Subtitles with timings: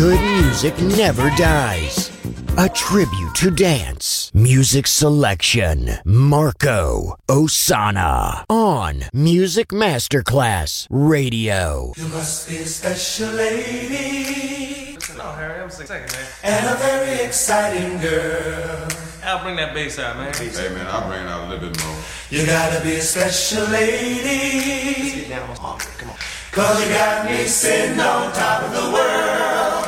[0.00, 2.10] Good music never dies.
[2.56, 4.30] A tribute to dance.
[4.32, 5.90] Music selection.
[6.06, 8.46] Marco Ossanna.
[8.48, 11.92] On Music Masterclass Radio.
[11.98, 16.26] You must be a special lady No, Harry, I'm sick second, man.
[16.44, 18.88] and a very exciting girl.
[19.22, 20.32] I'll bring that bass out, man.
[20.32, 21.96] Hey man, I'll bring it out a little bit more.
[22.30, 25.28] You gotta be a special lady.
[25.28, 26.16] Get down Come on.
[26.52, 29.79] Cause you got me sitting on top of the world.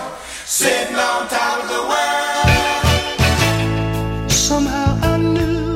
[0.55, 2.51] Sitting on top of the world.
[4.31, 5.73] Somehow I knew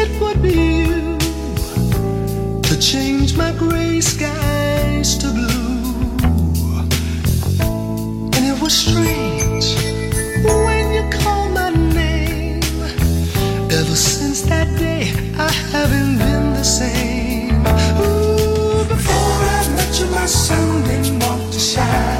[0.00, 1.18] it would be you
[2.62, 5.82] to change my gray skies to blue.
[8.36, 9.74] And it was strange
[10.44, 12.62] when you called my name.
[13.72, 17.66] Ever since that day, I haven't been the same.
[17.98, 22.19] Ooh, before I met you, my sun didn't want to shine.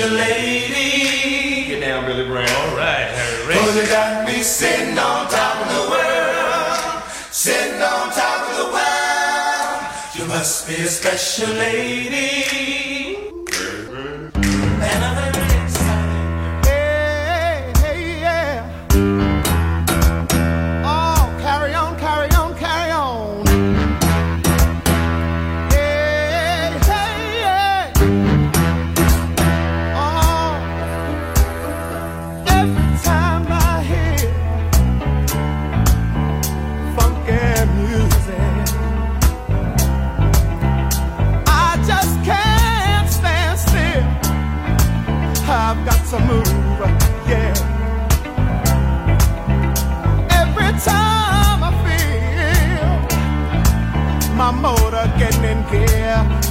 [0.00, 1.66] Special lady.
[1.66, 2.48] Get down, Billy Brown.
[2.48, 3.54] All right, Harry.
[3.54, 8.68] Cause you got me sitting on top of the world, sitting on top of the
[8.72, 9.82] world.
[10.14, 12.89] You must be a special lady.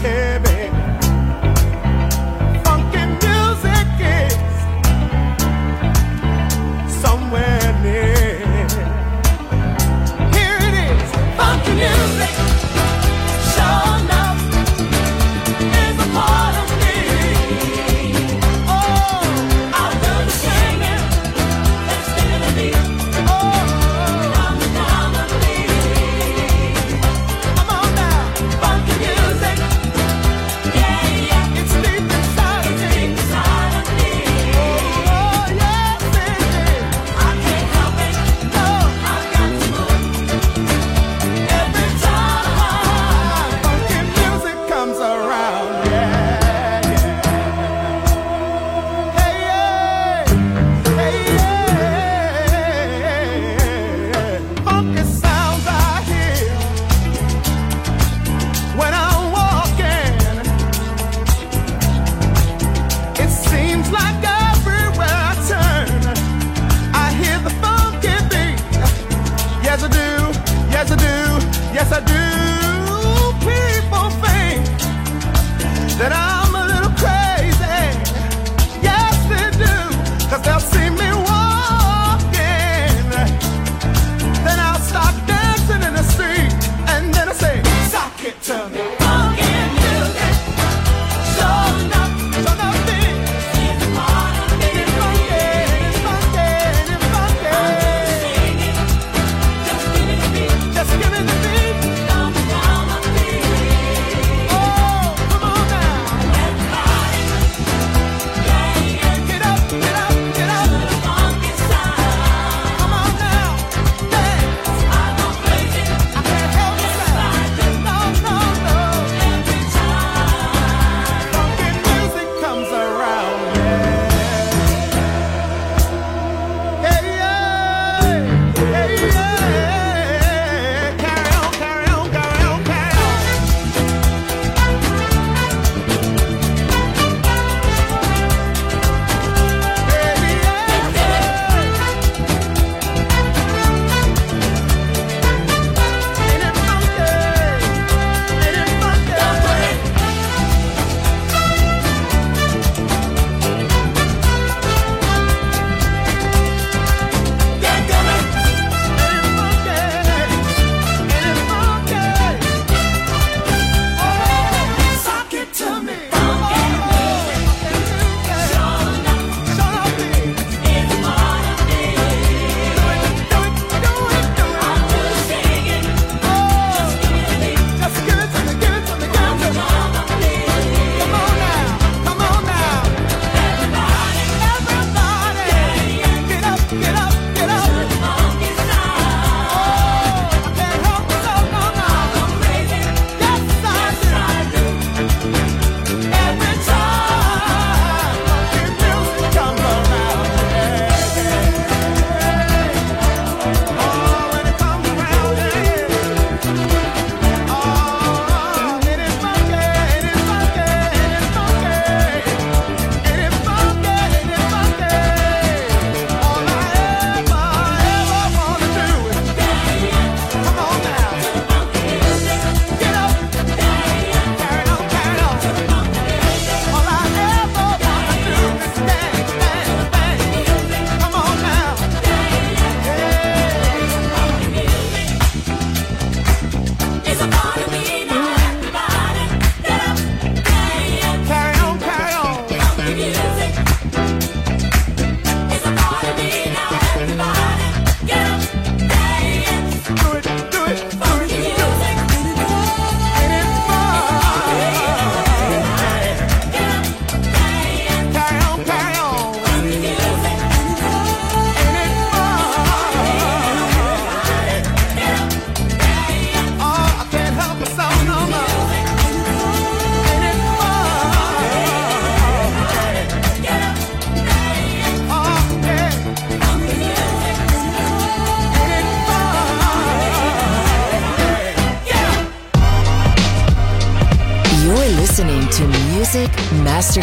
[0.02, 0.79] baby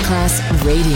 [0.09, 0.95] Masterclass Radio.